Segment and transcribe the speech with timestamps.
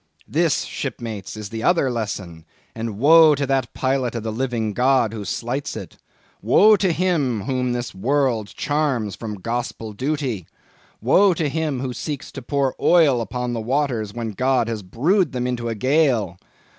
[0.27, 4.73] "This, shipmates, this is that other lesson; and woe to that pilot of the living
[4.73, 5.95] God who slights it.
[6.41, 10.47] Woe to him whom this world charms from Gospel duty!
[11.03, 15.33] Woe to him who seeks to pour oil upon the waters when God has brewed
[15.33, 16.39] them into a gale!